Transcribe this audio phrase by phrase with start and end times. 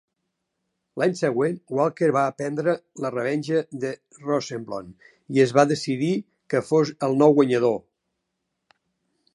[1.01, 2.73] L'any següent, Walker va prendre
[3.05, 3.93] la revenja de
[4.31, 4.89] Rosenbloom
[5.37, 6.11] i es va decidir
[6.55, 7.79] que fos el nou guanyador.